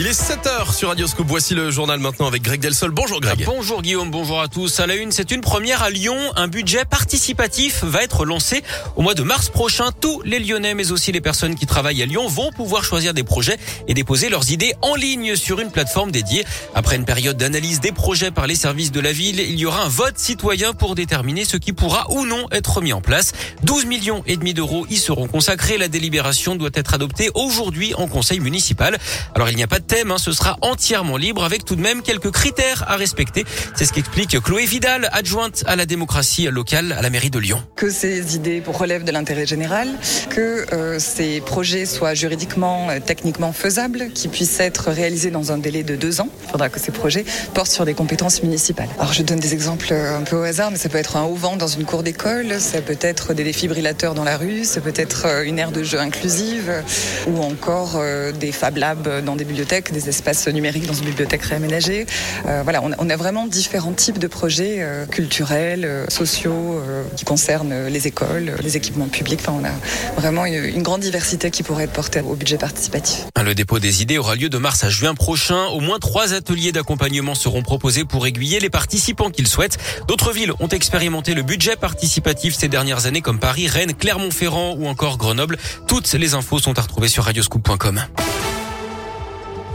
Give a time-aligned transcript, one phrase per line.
[0.00, 1.26] Il est 7h sur Radioscope.
[1.28, 2.90] Voici le journal maintenant avec Greg Delsol.
[2.90, 3.44] Bonjour Greg.
[3.44, 4.80] Bonjour Guillaume, bonjour à tous.
[4.80, 6.16] À la une, c'est une première à Lyon.
[6.36, 8.62] Un budget participatif va être lancé
[8.96, 9.90] au mois de mars prochain.
[10.00, 13.24] Tous les Lyonnais, mais aussi les personnes qui travaillent à Lyon, vont pouvoir choisir des
[13.24, 13.58] projets
[13.88, 16.46] et déposer leurs idées en ligne sur une plateforme dédiée.
[16.74, 19.82] Après une période d'analyse des projets par les services de la ville, il y aura
[19.82, 23.32] un vote citoyen pour déterminer ce qui pourra ou non être mis en place.
[23.64, 25.76] 12 millions et demi d'euros y seront consacrés.
[25.76, 28.96] La délibération doit être adoptée aujourd'hui en conseil municipal.
[29.34, 31.80] Alors il n'y a pas de thème, hein, ce sera entièrement libre avec tout de
[31.80, 33.44] même quelques critères à respecter.
[33.74, 37.60] C'est ce qu'explique Chloé Vidal, adjointe à la démocratie locale à la mairie de Lyon.
[37.74, 39.88] Que ces idées relèvent de l'intérêt général,
[40.28, 45.58] que euh, ces projets soient juridiquement, euh, techniquement faisables, qu'ils puissent être réalisés dans un
[45.58, 46.28] délai de deux ans.
[46.44, 48.88] Il faudra que ces projets portent sur des compétences municipales.
[49.00, 51.24] Alors je donne des exemples euh, un peu au hasard, mais ça peut être un
[51.24, 54.94] haut-vent dans une cour d'école, ça peut être des défibrillateurs dans la rue, ça peut
[54.94, 56.84] être une aire de jeu inclusive
[57.26, 58.00] ou encore
[58.38, 62.06] des Fab Labs dans des bibliothèques, des espaces numériques dans une bibliothèque réaménagée.
[62.46, 66.82] Euh, voilà, on, a vraiment différents types de projets euh, culturels, euh, sociaux,
[67.16, 69.40] qui concernent les écoles, les équipements publics.
[69.42, 73.26] Enfin, on a vraiment une, grande diversité qui pourrait être portée au budget participatif.
[73.42, 75.66] Le dépôt des idées aura lieu de mars à juin prochain.
[75.66, 79.78] Au moins trois ateliers d'accompagnement seront proposés pour aiguiller les participants qu'ils souhaitent.
[80.08, 84.86] D'autres villes ont expérimenté le budget participatif ces dernières années comme Paris, Rennes, Clermont-Ferrand ou
[84.86, 85.58] encore Grenoble.
[85.86, 88.00] Toutes les infos sont à retrouver sur radioscoop.com.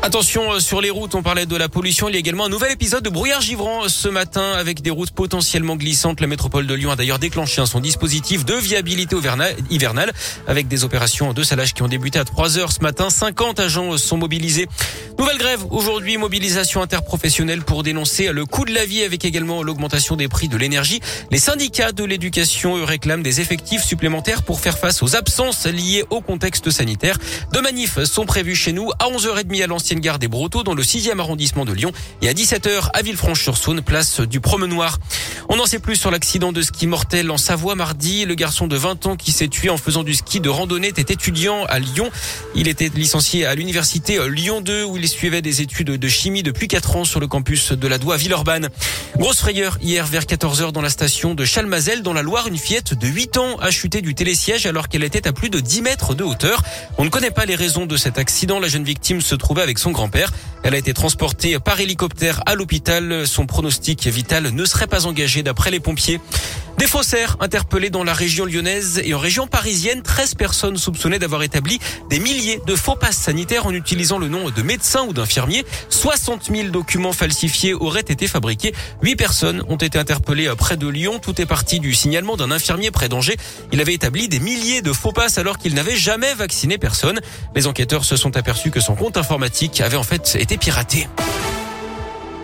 [0.06, 2.08] Attention euh, sur les routes, on parlait de la pollution.
[2.10, 5.10] Il y a également un nouvel épisode de brouillard givrant ce matin avec des routes
[5.10, 6.22] potentiellement glissantes.
[6.22, 9.16] La métropole de Lyon a d'ailleurs déclenché son dispositif de viabilité
[9.72, 10.14] hivernale
[10.46, 13.10] avec des opérations de salage qui ont débuté à 3 heures ce matin.
[13.10, 14.68] 50 agents sont mobilisés.
[15.18, 20.16] Nouvelle grève aujourd'hui, mobilisation interprofessionnelle pour dénoncer le coût de la vie avec également l'augmentation
[20.16, 21.00] des prix de l'énergie.
[21.32, 26.22] Les syndicats de l'éducation réclament des effectifs supplémentaires pour faire face aux absences liées au
[26.22, 27.18] contexte sanitaire.
[27.54, 30.84] Deux manifs sont prévus chez nous à 11h30 à l'ancienne gare des Brotteaux dans le
[30.84, 35.00] 6e arrondissement de Lyon et à 17h à Villefranche-sur-Saône, place du Promenoir.
[35.48, 38.26] On n'en sait plus sur l'accident de ski mortel en Savoie mardi.
[38.26, 41.14] Le garçon de 20 ans qui s'est tué en faisant du ski de randonnée était
[41.14, 42.10] étudiant à Lyon.
[42.56, 46.68] Il était licencié à l'université Lyon 2 où il suivait des études de chimie depuis
[46.68, 48.70] 4 ans sur le campus de la Doua Villeurbanne.
[49.18, 52.48] Grosse frayeur hier vers 14h dans la station de Chalmazel dans la Loire.
[52.48, 55.60] Une fillette de 8 ans a chuté du télésiège alors qu'elle était à plus de
[55.60, 56.64] 10 mètres de hauteur.
[56.98, 58.60] On ne connaît pas les raisons de cet accident.
[58.60, 60.32] La jeune victime se trouvait avec son grand-père.
[60.64, 63.28] Elle a été transportée par hélicoptère à l'hôpital.
[63.28, 66.20] Son pronostic vital ne serait pas engagé d'après les pompiers.
[66.78, 70.02] Des faussaires interpellés dans la région lyonnaise et en région parisienne.
[70.02, 71.80] 13 personnes soupçonnées d'avoir établi
[72.10, 75.66] des milliers de faux passes sanitaires en utilisant le nom de médecin ou d'infirmier.
[75.90, 78.74] 60 000 documents falsifiés auraient été fabriqués.
[79.04, 81.20] 8 personnes ont été interpellées près de Lyon.
[81.20, 83.38] Tout est parti du signalement d'un infirmier près d'Angers.
[83.72, 87.22] Il avait établi des milliers de faux passes alors qu'il n'avait jamais vacciné personne.
[87.56, 91.08] Les enquêteurs se sont aperçus que son compte informatique avait en fait été piraté.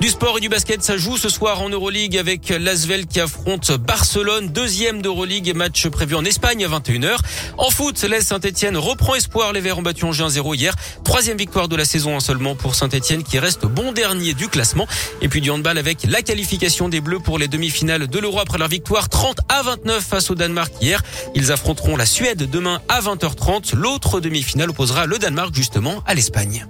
[0.01, 3.71] Du sport et du basket, ça joue ce soir en Euroleague avec l'Asvel qui affronte
[3.73, 7.17] Barcelone, deuxième d'Euroleague, match prévu en Espagne à 21h.
[7.59, 9.53] En foot, l'Est Saint-Etienne reprend espoir.
[9.53, 10.73] Les Verts ont battu Angers 1-0 hier.
[11.03, 14.87] Troisième victoire de la saison en seulement pour Saint-Etienne qui reste bon dernier du classement.
[15.21, 18.57] Et puis du handball avec la qualification des Bleus pour les demi-finales de l'Euro après
[18.57, 21.03] leur victoire 30 à 29 face au Danemark hier.
[21.35, 23.75] Ils affronteront la Suède demain à 20h30.
[23.75, 26.65] L'autre demi-finale opposera le Danemark justement à l'Espagne.